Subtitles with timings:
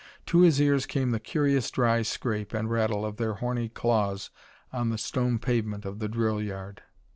[0.25, 4.31] To his ears came the curious dry scrape and rattle of their horny claws
[4.73, 6.81] on the stone pavement of the drill yard.